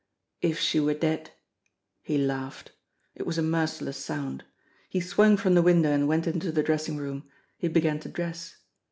[0.41, 1.29] If she were dead!
[2.01, 2.71] He laughed!
[3.13, 4.43] It was a merciless sound.
[4.89, 7.29] He swung from the window and went into the dressing room.
[7.59, 8.55] He began to dress.